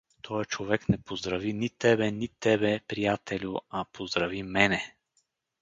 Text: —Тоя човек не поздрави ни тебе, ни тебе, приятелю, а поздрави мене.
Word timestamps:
—Тоя 0.21 0.45
човек 0.45 0.89
не 0.89 0.97
поздрави 1.01 1.53
ни 1.53 1.69
тебе, 1.69 2.11
ни 2.11 2.27
тебе, 2.27 2.79
приятелю, 2.87 3.55
а 3.69 3.85
поздрави 3.85 4.43
мене. 4.43 4.95